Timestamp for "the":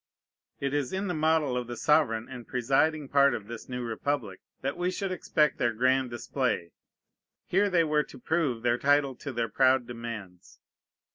1.07-1.13, 1.67-1.77